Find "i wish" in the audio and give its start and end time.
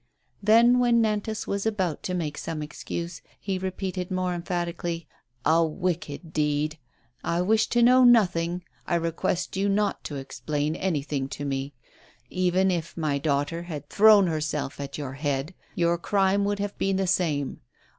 7.23-7.67